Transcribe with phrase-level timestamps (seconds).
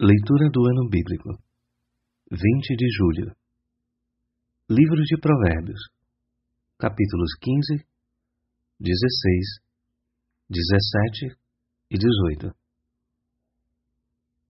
[0.00, 1.42] Leitura do Ano Bíblico.
[2.30, 3.34] 20 de julho.
[4.70, 5.80] Livro de Provérbios.
[6.78, 7.84] Capítulos 15,
[8.78, 9.60] 16,
[10.50, 11.36] 17
[11.90, 12.54] e 18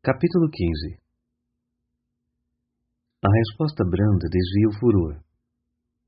[0.02, 1.00] Capítulo 15
[3.24, 5.24] A resposta branda desvia o furor,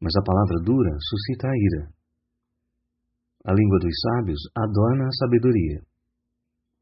[0.02, 1.90] mas a palavra dura suscita a ira.
[3.46, 5.89] A língua dos sábios adorna a sabedoria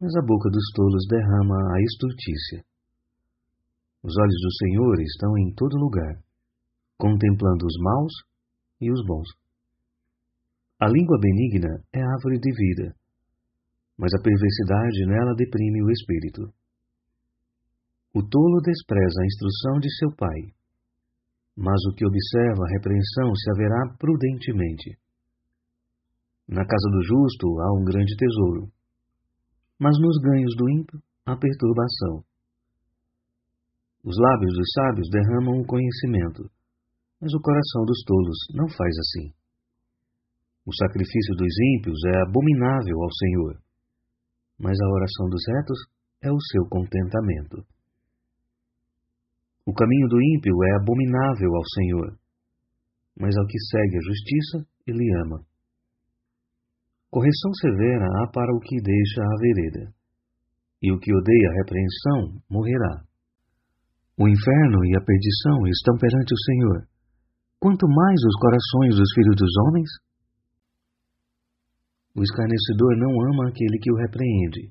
[0.00, 2.64] mas a boca dos tolos derrama a estultícia.
[4.02, 6.23] Os olhos do Senhor estão em todo lugar,
[6.96, 8.12] contemplando os maus
[8.80, 9.28] e os bons.
[10.80, 12.95] A língua benigna é árvore de vida,
[13.98, 16.54] mas a perversidade nela deprime o espírito.
[18.15, 20.54] O tolo despreza a instrução de seu pai,
[21.56, 24.96] mas o que observa a repreensão se haverá prudentemente.
[26.46, 28.70] Na casa do justo há um grande tesouro,
[29.78, 32.24] mas nos ganhos do ímpio há perturbação.
[34.04, 36.51] Os lábios dos sábios derramam o conhecimento,
[37.21, 39.32] mas o coração dos tolos não faz assim.
[40.66, 43.62] O sacrifício dos ímpios é abominável ao Senhor,
[44.59, 45.79] mas a oração dos retos
[46.23, 47.65] é o seu contentamento.
[49.65, 52.18] O caminho do ímpio é abominável ao Senhor,
[53.18, 55.45] mas ao que segue a justiça, ele ama.
[57.10, 59.92] Correção severa há para o que deixa a vereda,
[60.82, 63.02] e o que odeia a repreensão morrerá.
[64.19, 66.88] O inferno e a perdição estão perante o Senhor,
[67.59, 69.91] quanto mais os corações dos filhos dos homens?
[72.15, 74.69] O escarnecedor não ama aquele que o repreende,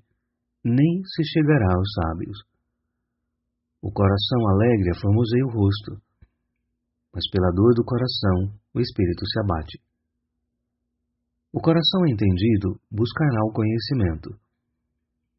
[0.63, 2.37] nem se chegará aos sábios.
[3.81, 5.97] O coração alegre aformoseia o rosto,
[7.11, 9.86] mas pela dor do coração o espírito se abate.
[11.53, 14.29] O coração entendido buscará o conhecimento,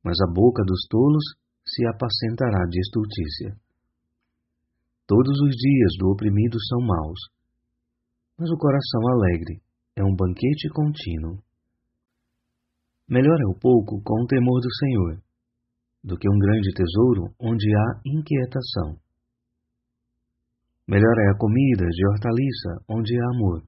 [0.03, 1.25] mas a boca dos tolos
[1.67, 3.57] se apacentará de estultícia.
[5.07, 7.21] Todos os dias do oprimido são maus,
[8.39, 9.61] mas o coração alegre
[9.97, 11.43] é um banquete contínuo.
[13.07, 15.23] Melhor é o pouco com o temor do Senhor,
[16.03, 18.99] do que um grande tesouro onde há inquietação.
[20.87, 23.63] Melhor é a comida de hortaliça onde há amor,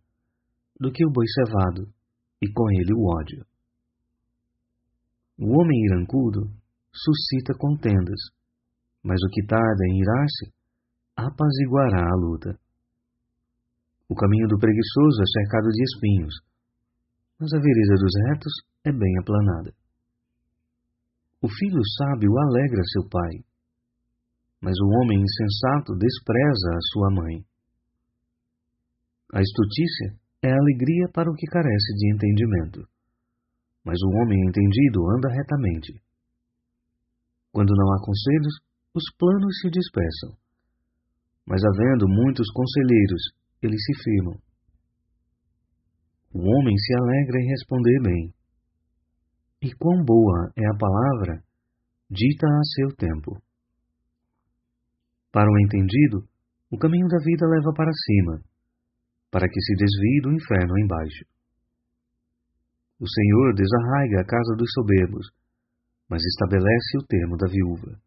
[0.79, 2.00] do que o boi cevado
[2.43, 3.45] e com ele o ódio.
[5.39, 6.51] O homem irancudo
[6.93, 8.21] suscita contendas,
[9.03, 10.53] mas o que tarda em irar-se
[11.17, 12.59] apaziguará a luta.
[14.09, 16.35] O caminho do preguiçoso é cercado de espinhos,
[17.39, 18.53] mas a vereda dos retos
[18.85, 19.73] é bem aplanada.
[21.43, 23.45] O filho sábio alegra seu pai,
[24.61, 27.45] mas o homem insensato despreza a sua mãe.
[29.33, 32.89] A estutícia é alegria para o que carece de entendimento.
[33.85, 36.01] Mas o homem entendido anda retamente.
[37.53, 38.55] Quando não há conselhos,
[38.95, 40.37] os planos se dispersam.
[41.47, 43.23] Mas havendo muitos conselheiros,
[43.63, 44.39] eles se firmam.
[46.33, 48.35] O homem se alegra em responder bem.
[49.63, 51.43] E quão boa é a palavra
[52.11, 53.41] dita a seu tempo.
[55.33, 56.27] Para o entendido,
[56.71, 58.43] o caminho da vida leva para cima,
[59.31, 61.25] para que se desvie do inferno embaixo.
[63.01, 65.27] O Senhor desarraiga a casa dos soberbos,
[66.09, 67.99] mas estabelece o termo da viúva.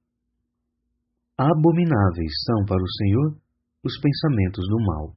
[1.38, 3.38] Abomináveis são para o Senhor
[3.84, 5.16] os pensamentos do mal,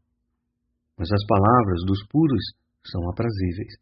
[0.97, 2.43] mas as palavras dos puros
[2.85, 3.75] são aprazíveis.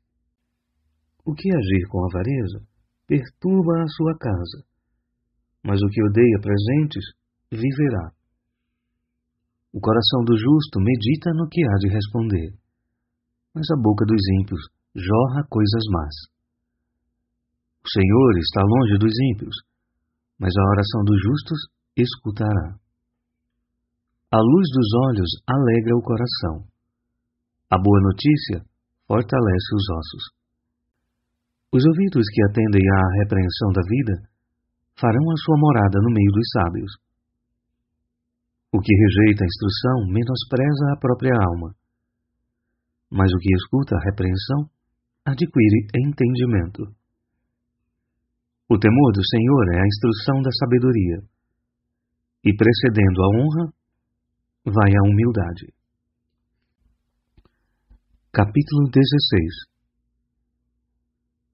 [1.24, 2.66] O que agir com avareza
[3.06, 4.66] perturba a sua casa,
[5.62, 7.04] mas o que odeia presentes
[7.50, 8.12] viverá.
[9.74, 12.54] O coração do justo medita no que há de responder,
[13.52, 14.62] mas a boca dos ímpios
[14.94, 16.14] jorra coisas más.
[17.82, 19.56] O Senhor está longe dos ímpios,
[20.38, 21.58] mas a oração dos justos
[21.98, 22.78] escutará.
[24.30, 26.70] A luz dos olhos alegra o coração.
[27.68, 28.62] A boa notícia
[29.08, 30.24] fortalece os ossos.
[31.74, 34.22] Os ouvidos que atendem à repreensão da vida
[34.94, 36.92] farão a sua morada no meio dos sábios.
[38.74, 41.76] O que rejeita a instrução menospreza a própria alma.
[43.08, 44.68] Mas o que escuta a repreensão
[45.24, 46.82] adquire entendimento.
[48.68, 51.22] O temor do Senhor é a instrução da sabedoria,
[52.44, 53.72] e precedendo a honra,
[54.64, 55.72] vai a humildade.
[58.32, 59.70] Capítulo 16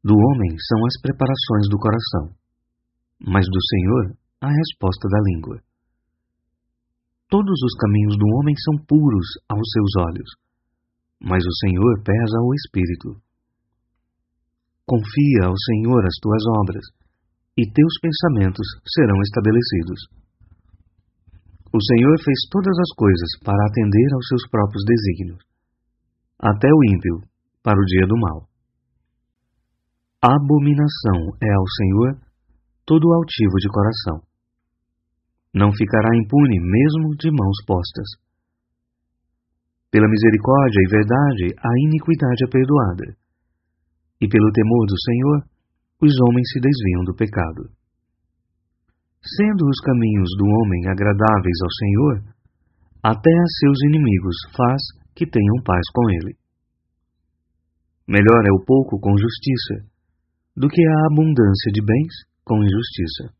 [0.02, 2.34] Do homem são as preparações do coração,
[3.20, 5.69] mas do Senhor a resposta da língua.
[7.30, 10.30] Todos os caminhos do homem são puros aos seus olhos,
[11.22, 13.22] mas o Senhor pesa o espírito.
[14.84, 16.84] Confia ao Senhor as tuas obras,
[17.56, 20.00] e teus pensamentos serão estabelecidos.
[21.72, 25.38] O Senhor fez todas as coisas para atender aos seus próprios desígnios,
[26.36, 27.22] até o ímpio
[27.62, 28.48] para o dia do mal.
[30.20, 32.18] Abominação é ao Senhor
[32.84, 34.29] todo altivo de coração.
[35.52, 38.06] Não ficará impune mesmo de mãos postas.
[39.90, 43.16] Pela misericórdia e verdade a iniquidade é perdoada,
[44.20, 45.38] e pelo temor do Senhor
[46.00, 47.68] os homens se desviam do pecado.
[49.20, 52.34] Sendo os caminhos do homem agradáveis ao Senhor,
[53.02, 54.80] até a seus inimigos faz
[55.14, 56.36] que tenham paz com ele.
[58.06, 59.86] Melhor é o pouco com justiça
[60.56, 62.14] do que a abundância de bens
[62.44, 63.39] com injustiça.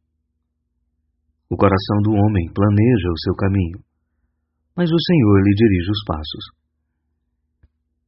[1.51, 3.83] O coração do homem planeja o seu caminho,
[4.77, 6.45] mas o Senhor lhe dirige os passos.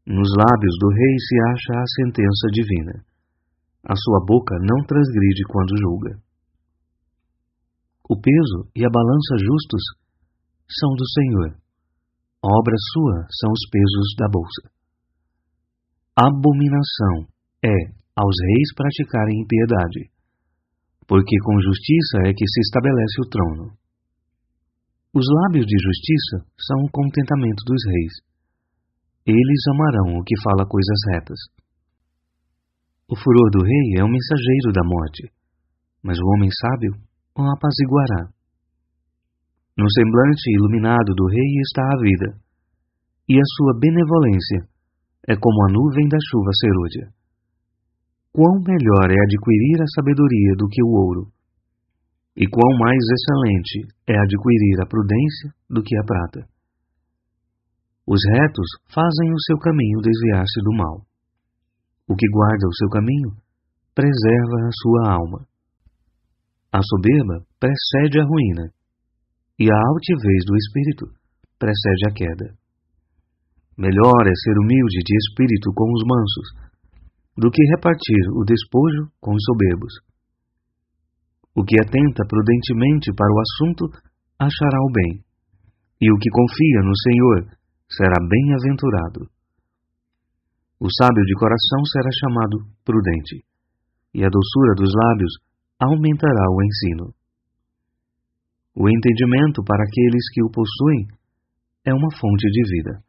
[0.06, 3.04] Nos lábios do rei se acha a sentença divina.
[3.82, 6.22] A sua boca não transgride quando julga.
[8.08, 9.82] O peso e a balança justos
[10.78, 11.58] são do Senhor.
[12.44, 14.70] Obra sua são os pesos da bolsa.
[16.14, 17.26] Abominação
[17.64, 20.10] é aos reis praticarem impiedade,
[21.12, 23.76] porque com justiça é que se estabelece o trono.
[25.12, 28.14] Os lábios de justiça são o contentamento dos reis.
[29.26, 31.36] Eles amarão o que fala coisas retas.
[33.04, 35.28] O furor do rei é o mensageiro da morte,
[36.02, 36.96] mas o homem sábio
[37.36, 38.32] o apaziguará.
[39.76, 42.40] No semblante iluminado do rei está a vida,
[43.28, 44.64] e a sua benevolência
[45.28, 47.21] é como a nuvem da chuva serúdia
[48.32, 51.28] quão melhor é adquirir a sabedoria do que o ouro,
[52.34, 56.48] e quão mais excelente é adquirir a prudência do que a prata.
[58.06, 61.06] Os retos fazem o seu caminho desviar-se do mal.
[62.08, 63.36] O que guarda o seu caminho
[63.94, 65.46] preserva a sua alma.
[66.72, 68.72] A soberba precede a ruína,
[69.58, 71.06] e a altivez do espírito
[71.58, 72.56] precede a queda.
[73.76, 76.71] Melhor é ser humilde de espírito com os mansos
[77.36, 79.92] do que repartir o despojo com os soberbos.
[81.54, 83.84] O que atenta prudentemente para o assunto
[84.38, 85.24] achará o bem,
[86.00, 87.56] e o que confia no Senhor
[87.88, 89.28] será bem-aventurado.
[90.80, 93.44] O sábio de coração será chamado prudente,
[94.14, 95.32] e a doçura dos lábios
[95.78, 97.14] aumentará o ensino.
[98.74, 101.06] O entendimento para aqueles que o possuem
[101.84, 103.04] é uma fonte de vida,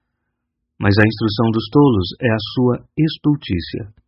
[0.80, 4.03] mas a instrução dos tolos é a sua estultícia.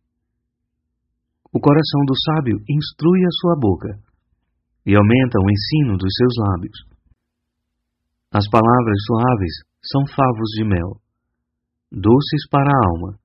[1.56, 3.88] O coração do sábio instrui a sua boca
[4.84, 6.78] e aumenta o ensino dos seus lábios.
[8.30, 11.00] As palavras suaves são favos de mel,
[11.90, 13.18] doces para a alma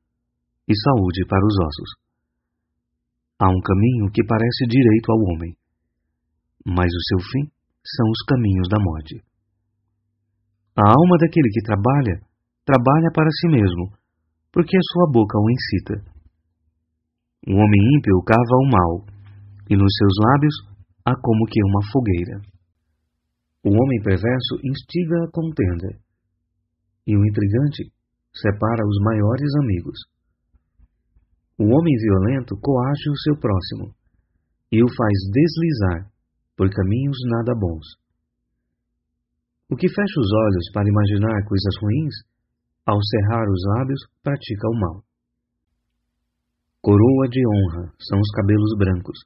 [0.63, 1.91] e saúde para os ossos.
[3.37, 5.51] Há um caminho que parece direito ao homem,
[6.65, 7.51] mas o seu fim
[7.83, 9.19] são os caminhos da morte.
[10.77, 12.23] A alma daquele que trabalha,
[12.63, 13.91] trabalha para si mesmo,
[14.53, 16.10] porque a sua boca o incita.
[17.47, 19.05] O homem ímpio cava o mal,
[19.67, 20.55] e nos seus lábios
[21.03, 22.37] há como que uma fogueira.
[23.65, 25.97] O homem perverso instiga a contenda,
[27.07, 27.91] e o intrigante
[28.31, 29.99] separa os maiores amigos.
[31.57, 33.93] O homem violento coage o seu próximo,
[34.71, 36.11] e o faz deslizar
[36.55, 37.85] por caminhos nada bons.
[39.67, 42.15] O que fecha os olhos para imaginar coisas ruins,
[42.85, 45.10] ao cerrar os lábios, pratica o mal.
[46.81, 49.19] Coroa de honra são os cabelos brancos,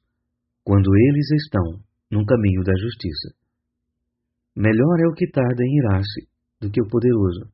[0.62, 1.80] quando eles estão
[2.12, 3.32] no caminho da justiça.
[4.54, 6.28] Melhor é o que tarda em irar-se
[6.60, 7.48] do que o poderoso,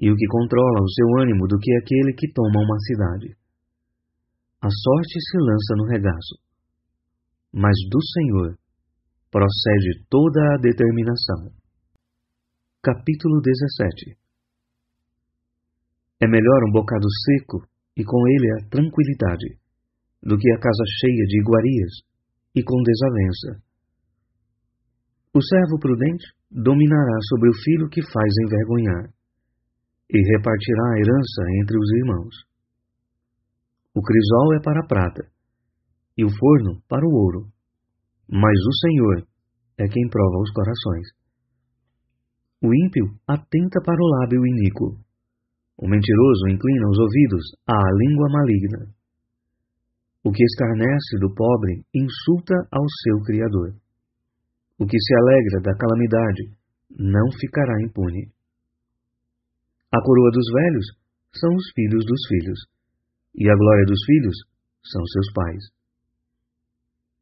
[0.00, 3.36] e o que controla o seu ânimo do que aquele que toma uma cidade.
[4.62, 6.40] A sorte se lança no regaço,
[7.52, 8.56] mas do Senhor
[9.30, 11.52] procede toda a determinação.
[12.82, 14.16] Capítulo 17
[16.18, 19.58] É melhor um bocado seco e com ele a tranquilidade,
[20.22, 21.92] do que a casa cheia de iguarias
[22.54, 23.62] e com desavença.
[25.32, 29.12] O servo prudente dominará sobre o filho que faz envergonhar,
[30.08, 32.34] e repartirá a herança entre os irmãos.
[33.94, 35.28] O crisol é para a prata,
[36.16, 37.50] e o forno para o ouro,
[38.28, 39.26] mas o Senhor
[39.78, 41.06] é quem prova os corações.
[42.62, 44.98] O ímpio atenta para o lábio iníquo,
[45.78, 48.94] o mentiroso inclina os ouvidos à língua maligna.
[50.24, 53.74] O que escarnece do pobre insulta ao seu Criador.
[54.78, 56.50] O que se alegra da calamidade
[56.98, 58.32] não ficará impune.
[59.92, 60.86] A coroa dos velhos
[61.34, 62.58] são os filhos dos filhos,
[63.34, 64.36] e a glória dos filhos
[64.84, 65.64] são seus pais.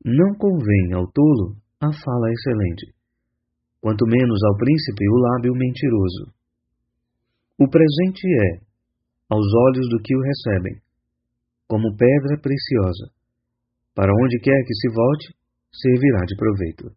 [0.04, 2.94] Não convém ao tolo a fala excelente,
[3.80, 6.33] quanto menos ao príncipe o lábio mentiroso.
[7.56, 8.64] O presente é,
[9.30, 10.82] aos olhos do que o recebem,
[11.68, 13.14] como pedra preciosa.
[13.94, 15.34] Para onde quer que se volte,
[15.72, 16.90] servirá de proveito.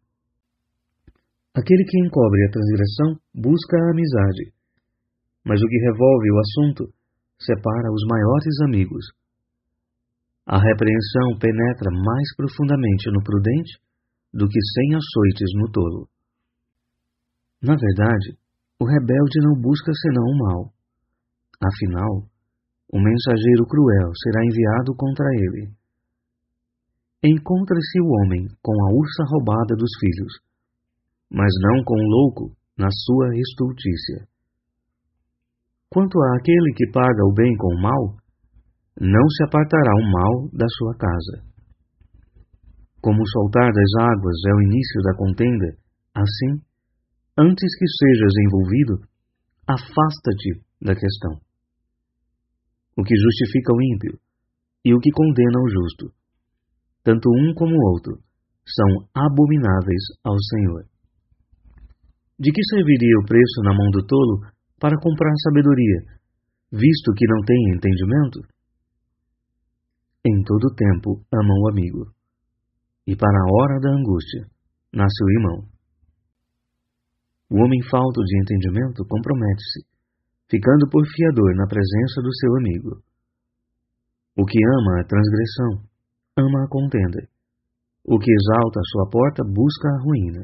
[1.53, 4.53] Aquele que encobre a transgressão busca a amizade,
[5.45, 6.93] mas o que revolve o assunto
[7.39, 9.05] separa os maiores amigos.
[10.45, 13.77] A repreensão penetra mais profundamente no prudente
[14.33, 16.09] do que cem açoites no tolo.
[17.61, 18.37] Na verdade,
[18.79, 20.73] o rebelde não busca senão o mal.
[21.61, 22.29] Afinal,
[22.93, 25.73] um mensageiro cruel será enviado contra ele.
[27.23, 30.33] Encontra-se o homem com a ursa roubada dos filhos,
[31.31, 34.27] mas não com o louco na sua estultícia.
[35.89, 38.17] Quanto àquele que paga o bem com o mal,
[39.01, 41.47] não se apartará o mal da sua casa.
[43.01, 45.77] Como o soltar das águas é o início da contenda,
[46.13, 46.61] assim,
[47.37, 49.07] antes que sejas envolvido,
[49.67, 51.39] afasta-te da questão.
[52.97, 54.19] O que justifica o ímpio
[54.83, 56.13] e o que condena o justo,
[57.03, 58.17] tanto um como o outro,
[58.65, 60.83] são abomináveis ao Senhor.
[62.39, 64.41] De que serviria o preço na mão do tolo
[64.79, 66.01] para comprar sabedoria,
[66.71, 68.41] visto que não tem entendimento?
[70.25, 72.11] Em todo tempo ama o amigo,
[73.05, 74.47] e para a hora da angústia
[74.93, 75.76] nasce o irmão.
[77.49, 79.87] O homem falto de entendimento compromete-se,
[80.49, 83.01] ficando por fiador na presença do seu amigo.
[84.35, 85.87] O que ama a transgressão,
[86.37, 87.27] ama a contenda.
[88.03, 90.43] O que exalta a sua porta busca a ruína.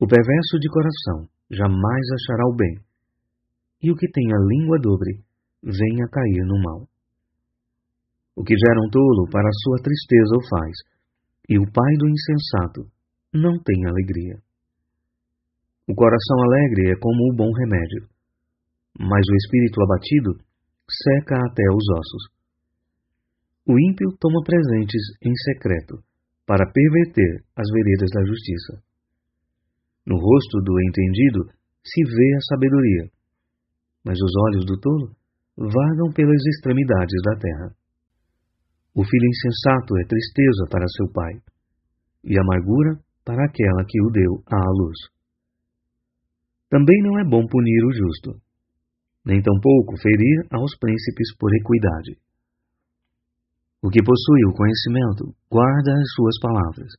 [0.00, 2.74] O perverso de coração jamais achará o bem,
[3.80, 5.22] e o que tem a língua dobre
[5.62, 6.88] vem a cair no mal.
[8.36, 10.76] O que gera um tolo para sua tristeza o faz,
[11.48, 12.90] e o pai do insensato
[13.32, 14.42] não tem alegria.
[15.86, 18.08] O coração alegre é como o bom remédio,
[18.98, 20.32] mas o espírito abatido
[20.88, 22.24] seca até os ossos.
[23.68, 26.02] O ímpio toma presentes em secreto
[26.46, 28.82] para perverter as veredas da justiça.
[30.06, 31.52] No rosto do entendido
[31.84, 33.10] se vê a sabedoria,
[34.04, 35.14] mas os olhos do tolo
[35.56, 37.76] vagam pelas extremidades da terra.
[38.94, 41.32] O filho insensato é tristeza para seu pai,
[42.24, 45.13] e amargura para aquela que o deu à luz.
[46.74, 48.42] Também não é bom punir o justo,
[49.24, 52.18] nem tampouco ferir aos príncipes por equidade.
[53.80, 56.90] O que possui o conhecimento guarda as suas palavras,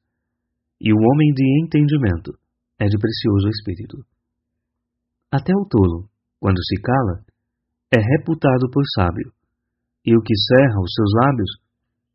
[0.79, 2.31] e o homem de entendimento
[2.79, 3.97] é de precioso espírito.
[5.29, 6.07] Até o tolo,
[6.39, 7.25] quando se cala,
[7.91, 9.29] é reputado por sábio,
[10.05, 11.51] e o que cerra os seus lábios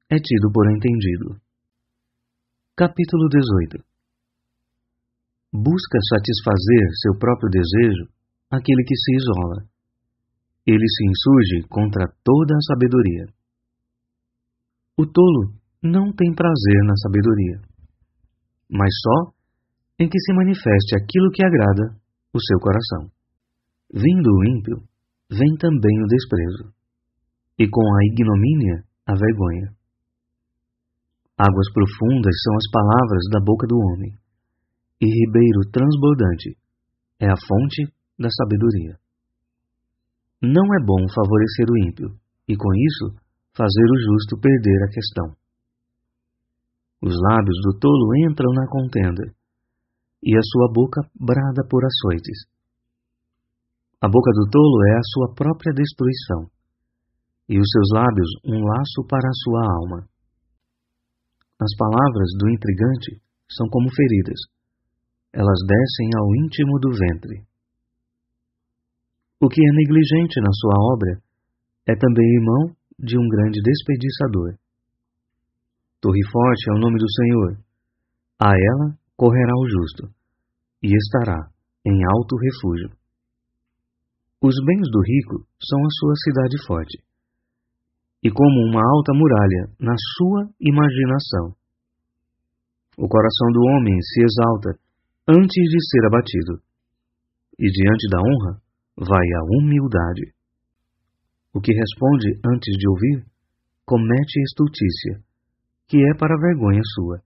[0.09, 1.39] é tido por entendido.
[2.75, 3.90] Capítulo 18
[5.53, 8.07] Busca satisfazer seu próprio desejo
[8.51, 9.67] aquele que se isola.
[10.67, 13.27] Ele se insurge contra toda a sabedoria.
[14.97, 17.61] O tolo não tem prazer na sabedoria,
[18.71, 19.33] mas só
[19.99, 21.97] em que se manifeste aquilo que agrada
[22.33, 23.11] o seu coração.
[23.93, 24.77] Vindo o ímpio,
[25.31, 26.73] vem também o desprezo,
[27.59, 29.75] e com a ignomínia a vergonha.
[31.37, 34.13] Águas profundas são as palavras da boca do homem,
[35.01, 36.57] e ribeiro transbordante
[37.19, 37.89] é a fonte
[38.19, 38.99] da sabedoria.
[40.43, 42.09] Não é bom favorecer o ímpio,
[42.49, 43.17] e com isso
[43.57, 45.37] fazer o justo perder a questão.
[47.03, 49.35] Os lábios do tolo entram na contenda,
[50.23, 52.45] e a sua boca brada por açoites.
[54.03, 56.51] A boca do tolo é a sua própria destruição,
[57.49, 60.09] e os seus lábios um laço para a sua alma.
[61.61, 64.41] As palavras do intrigante são como feridas.
[65.33, 67.45] Elas descem ao íntimo do ventre.
[69.41, 71.23] O que é negligente na sua obra
[71.87, 74.59] é também irmão de um grande desperdiçador.
[76.01, 77.59] Torre forte é o nome do Senhor.
[78.39, 80.15] A ela correrá o justo,
[80.83, 81.51] e estará
[81.85, 82.91] em alto refúgio.
[84.43, 87.11] Os bens do rico são a sua cidade forte
[88.23, 91.57] e como uma alta muralha na sua imaginação.
[92.99, 94.79] O coração do homem se exalta
[95.31, 96.59] antes de ser abatido,
[97.57, 98.61] e diante da honra
[98.99, 100.35] vai a humildade.
[101.55, 103.25] O que responde antes de ouvir
[103.87, 105.23] comete estultícia,
[105.87, 107.23] que é para vergonha sua.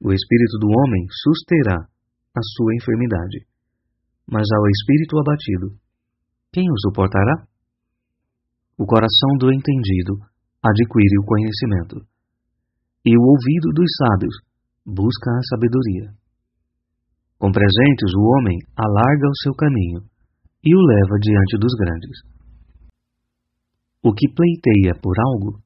[0.00, 3.46] O espírito do homem susterá a sua enfermidade,
[4.30, 5.76] mas ao espírito abatido,
[6.52, 7.46] quem o suportará?
[8.78, 10.14] O coração do entendido
[10.62, 12.06] adquire o conhecimento,
[13.04, 14.34] e o ouvido dos sábios
[14.86, 16.23] busca a sabedoria.
[17.38, 20.00] Com presentes o homem alarga o seu caminho
[20.64, 22.16] e o leva diante dos grandes.
[24.02, 25.60] O que pleiteia por algo,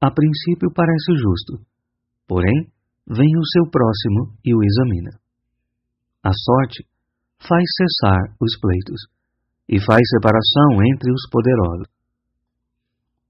[0.00, 1.64] a princípio parece justo,
[2.26, 2.68] porém
[3.06, 5.10] vem o seu próximo e o examina.
[6.22, 6.86] A sorte
[7.38, 9.00] faz cessar os pleitos
[9.68, 11.88] e faz separação entre os poderosos.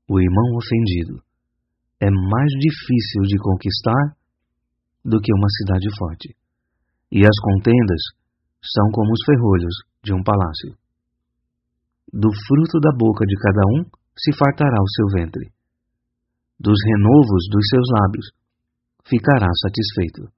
[0.09, 1.23] O irmão ofendido
[2.01, 4.17] é mais difícil de conquistar
[5.05, 6.37] do que uma cidade forte,
[7.13, 8.01] e as contendas
[8.65, 10.73] são como os ferrolhos de um palácio.
[12.11, 13.85] Do fruto da boca de cada um
[14.17, 15.53] se fartará o seu ventre,
[16.59, 18.27] dos renovos dos seus lábios
[19.05, 20.33] ficará satisfeito.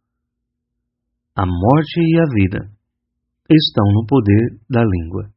[1.36, 2.70] A morte e a vida
[3.50, 5.30] estão no poder da língua,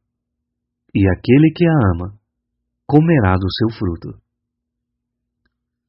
[0.96, 2.18] e aquele que a ama
[2.88, 4.22] comerá do seu fruto.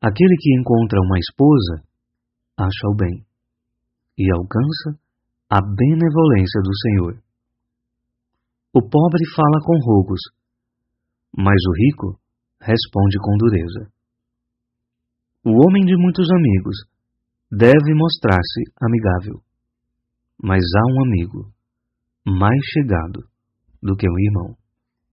[0.00, 1.85] Aquele que encontra uma esposa
[2.57, 3.25] acha o bem
[4.19, 4.99] e alcança
[5.50, 7.23] a benevolência do Senhor.
[8.75, 10.21] O pobre fala com rogos,
[11.35, 12.21] mas o rico
[12.61, 13.90] responde com dureza.
[15.43, 16.76] O homem de muitos amigos
[17.50, 19.43] deve mostrar-se amigável,
[20.43, 21.50] mas há um amigo
[22.26, 23.26] mais chegado
[23.83, 24.58] do que um irmão.